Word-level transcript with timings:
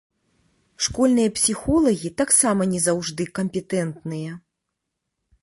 Школьныя 0.85 1.29
псіхолагі 1.37 2.09
таксама 2.23 2.63
не 2.73 2.79
заўжды 2.87 3.23
кампетэнтныя. 3.37 4.31